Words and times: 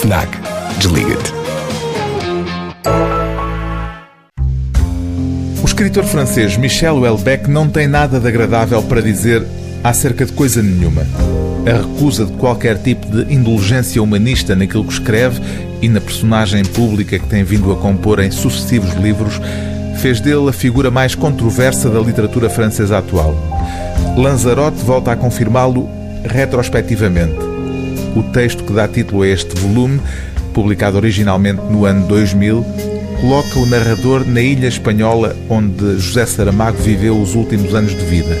FNAC. 0.00 0.28
Desliga-te. 0.78 1.32
O 5.60 5.64
escritor 5.64 6.04
francês 6.04 6.56
Michel 6.56 6.98
Houellebecq 6.98 7.50
não 7.50 7.68
tem 7.68 7.88
nada 7.88 8.20
de 8.20 8.28
agradável 8.28 8.80
para 8.84 9.02
dizer 9.02 9.44
acerca 9.82 10.24
de 10.24 10.32
coisa 10.32 10.62
nenhuma. 10.62 11.02
A 11.66 11.82
recusa 11.82 12.26
de 12.26 12.32
qualquer 12.34 12.78
tipo 12.78 13.06
de 13.08 13.34
indulgência 13.34 14.00
humanista 14.00 14.54
naquilo 14.54 14.84
que 14.84 14.92
escreve 14.92 15.40
e 15.82 15.88
na 15.88 16.00
personagem 16.00 16.64
pública 16.64 17.18
que 17.18 17.26
tem 17.26 17.42
vindo 17.42 17.72
a 17.72 17.76
compor 17.76 18.20
em 18.20 18.30
sucessivos 18.30 18.94
livros 18.94 19.40
fez 20.00 20.20
dele 20.20 20.48
a 20.48 20.52
figura 20.52 20.92
mais 20.92 21.16
controversa 21.16 21.90
da 21.90 21.98
literatura 21.98 22.48
francesa 22.48 22.98
atual. 22.98 23.34
Lanzarote 24.16 24.78
volta 24.84 25.10
a 25.10 25.16
confirmá-lo 25.16 25.88
retrospectivamente. 26.24 27.47
O 28.16 28.22
texto 28.22 28.64
que 28.64 28.72
dá 28.72 28.88
título 28.88 29.22
a 29.22 29.28
este 29.28 29.58
volume, 29.60 30.00
publicado 30.52 30.96
originalmente 30.96 31.60
no 31.70 31.84
ano 31.84 32.06
2000, 32.06 32.64
coloca 33.20 33.58
o 33.58 33.66
narrador 33.66 34.26
na 34.26 34.40
ilha 34.40 34.68
espanhola 34.68 35.36
onde 35.48 36.00
José 36.00 36.26
Saramago 36.26 36.78
viveu 36.78 37.20
os 37.20 37.34
últimos 37.34 37.74
anos 37.74 37.92
de 37.92 38.04
vida. 38.04 38.36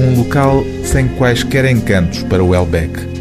Um 0.00 0.18
local 0.18 0.64
sem 0.84 1.08
quaisquer 1.08 1.64
encantos 1.66 2.22
para 2.22 2.42
o 2.42 2.54
Elbeck. 2.54 3.16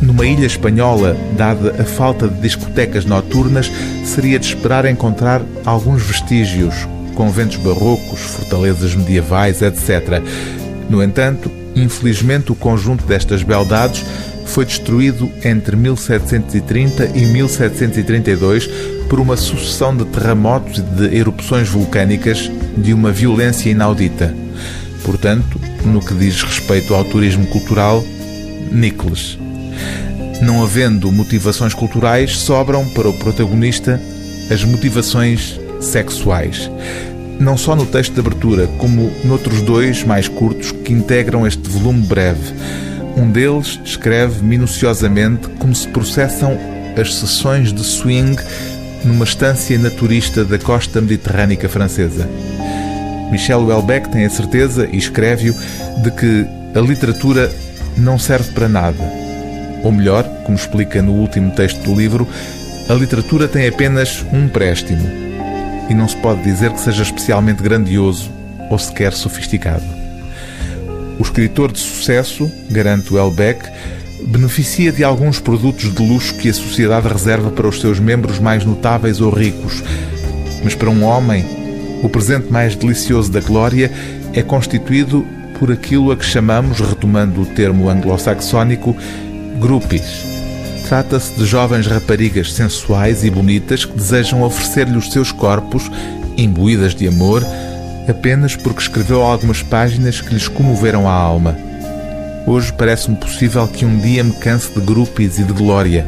Numa 0.00 0.26
ilha 0.26 0.46
espanhola, 0.46 1.14
dada 1.36 1.74
a 1.78 1.84
falta 1.84 2.26
de 2.26 2.40
discotecas 2.40 3.04
noturnas, 3.04 3.70
seria 4.04 4.38
de 4.38 4.46
esperar 4.46 4.86
encontrar 4.86 5.42
alguns 5.66 6.02
vestígios, 6.02 6.74
conventos 7.14 7.56
barrocos, 7.56 8.20
fortalezas 8.20 8.94
medievais, 8.94 9.60
etc. 9.60 10.22
No 10.88 11.02
entanto, 11.02 11.50
infelizmente, 11.76 12.50
o 12.50 12.54
conjunto 12.54 13.04
destas 13.04 13.42
beldades 13.42 14.02
foi 14.50 14.64
destruído 14.64 15.30
entre 15.44 15.76
1730 15.76 17.12
e 17.14 17.24
1732 17.24 18.66
por 19.08 19.20
uma 19.20 19.36
sucessão 19.36 19.96
de 19.96 20.04
terremotos 20.06 20.78
e 20.78 20.82
de 20.82 21.16
erupções 21.16 21.68
vulcânicas 21.68 22.50
de 22.76 22.92
uma 22.92 23.12
violência 23.12 23.70
inaudita. 23.70 24.34
Portanto, 25.04 25.60
no 25.84 26.00
que 26.00 26.14
diz 26.14 26.42
respeito 26.42 26.94
ao 26.94 27.04
turismo 27.04 27.46
cultural, 27.46 28.04
Nicholas. 28.72 29.38
Não 30.42 30.62
havendo 30.62 31.12
motivações 31.12 31.72
culturais, 31.72 32.36
sobram 32.36 32.86
para 32.88 33.08
o 33.08 33.12
protagonista 33.12 34.00
as 34.50 34.64
motivações 34.64 35.60
sexuais. 35.80 36.70
Não 37.38 37.56
só 37.56 37.76
no 37.76 37.86
texto 37.86 38.14
de 38.14 38.20
abertura, 38.20 38.66
como 38.78 39.12
noutros 39.24 39.62
dois 39.62 40.02
mais 40.02 40.28
curtos 40.28 40.72
que 40.72 40.92
integram 40.92 41.46
este 41.46 41.68
volume 41.68 42.02
breve. 42.06 42.52
Um 43.16 43.30
deles 43.30 43.78
descreve 43.82 44.42
minuciosamente 44.42 45.48
como 45.58 45.74
se 45.74 45.88
processam 45.88 46.58
as 47.00 47.14
sessões 47.14 47.72
de 47.72 47.82
swing 47.82 48.40
numa 49.04 49.24
estância 49.24 49.78
naturista 49.78 50.44
da 50.44 50.58
costa 50.58 51.00
mediterrânica 51.00 51.68
francesa. 51.68 52.28
Michel 53.30 53.60
Houellebecq 53.60 54.08
tem 54.10 54.24
a 54.24 54.30
certeza, 54.30 54.88
e 54.90 54.96
escreve-o, 54.96 55.54
de 56.02 56.10
que 56.10 56.46
a 56.74 56.80
literatura 56.80 57.50
não 57.96 58.18
serve 58.18 58.52
para 58.52 58.68
nada 58.68 59.20
ou 59.82 59.92
melhor, 59.92 60.24
como 60.44 60.56
explica 60.56 61.02
no 61.02 61.12
último 61.12 61.50
texto 61.52 61.82
do 61.82 61.94
livro, 61.94 62.26
a 62.88 62.94
literatura 62.94 63.48
tem 63.48 63.66
apenas 63.68 64.24
um 64.32 64.48
préstimo 64.48 65.08
e 65.88 65.94
não 65.94 66.08
se 66.08 66.16
pode 66.16 66.42
dizer 66.42 66.72
que 66.72 66.80
seja 66.80 67.02
especialmente 67.02 67.62
grandioso 67.62 68.30
ou 68.70 68.78
sequer 68.78 69.12
sofisticado. 69.12 69.99
O 71.20 71.22
escritor 71.22 71.70
de 71.70 71.78
sucesso, 71.78 72.50
garante 72.70 73.12
o 73.12 73.18
Elbeck, 73.18 73.68
beneficia 74.26 74.90
de 74.90 75.04
alguns 75.04 75.38
produtos 75.38 75.92
de 75.92 76.02
luxo 76.02 76.34
que 76.36 76.48
a 76.48 76.54
sociedade 76.54 77.06
reserva 77.06 77.50
para 77.50 77.68
os 77.68 77.78
seus 77.78 78.00
membros 78.00 78.38
mais 78.38 78.64
notáveis 78.64 79.20
ou 79.20 79.30
ricos. 79.30 79.84
Mas 80.64 80.74
para 80.74 80.88
um 80.88 81.04
homem, 81.04 81.44
o 82.02 82.08
presente 82.08 82.50
mais 82.50 82.74
delicioso 82.74 83.30
da 83.30 83.40
glória 83.40 83.92
é 84.32 84.42
constituído 84.42 85.22
por 85.58 85.70
aquilo 85.70 86.10
a 86.10 86.16
que 86.16 86.24
chamamos, 86.24 86.80
retomando 86.80 87.42
o 87.42 87.46
termo 87.46 87.90
anglo-saxónico, 87.90 88.96
Grupis. 89.60 90.24
Trata-se 90.88 91.34
de 91.34 91.44
jovens 91.44 91.86
raparigas 91.86 92.54
sensuais 92.54 93.24
e 93.24 93.30
bonitas 93.30 93.84
que 93.84 93.94
desejam 93.94 94.40
oferecer-lhe 94.42 94.96
os 94.96 95.12
seus 95.12 95.32
corpos, 95.32 95.90
imbuídas 96.38 96.94
de 96.94 97.06
amor, 97.06 97.44
apenas 98.08 98.56
porque 98.56 98.80
escreveu 98.80 99.22
algumas 99.22 99.62
páginas 99.62 100.20
que 100.20 100.32
lhes 100.32 100.48
comoveram 100.48 101.08
a 101.08 101.12
alma. 101.12 101.56
Hoje 102.46 102.72
parece-me 102.72 103.16
possível 103.16 103.66
que 103.68 103.84
um 103.84 103.98
dia 103.98 104.24
me 104.24 104.32
canse 104.32 104.72
de 104.72 104.80
grupis 104.80 105.38
e 105.38 105.44
de 105.44 105.52
glória. 105.52 106.06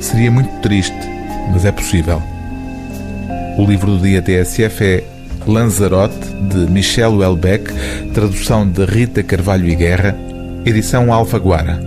Seria 0.00 0.30
muito 0.30 0.60
triste, 0.60 0.96
mas 1.52 1.64
é 1.64 1.72
possível. 1.72 2.22
O 3.56 3.64
livro 3.64 3.92
do 3.92 4.02
dia 4.02 4.20
TSF 4.20 4.84
é 4.84 5.04
Lanzarote, 5.46 6.18
de 6.50 6.70
Michel 6.70 7.12
Houellebecq, 7.12 7.72
tradução 8.12 8.68
de 8.68 8.84
Rita 8.84 9.22
Carvalho 9.22 9.68
e 9.68 9.74
Guerra, 9.74 10.14
edição 10.64 11.12
Alfaguara. 11.12 11.85